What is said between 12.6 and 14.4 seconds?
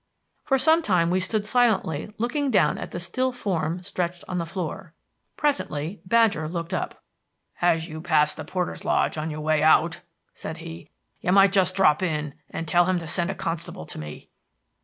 tell him to send a constable to me."